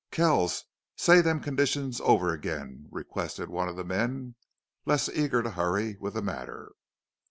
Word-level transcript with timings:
"Kells, 0.09 0.65
say 0.95 1.21
them 1.21 1.39
conditions 1.41 2.01
over 2.03 2.33
again," 2.33 2.87
requested 2.89 3.49
one 3.49 3.69
of 3.69 3.75
the 3.75 3.83
men, 3.83 4.33
less 4.83 5.07
eager 5.09 5.43
to 5.43 5.51
hurry 5.51 5.95
with 5.99 6.15
the 6.15 6.23
matter. 6.23 6.71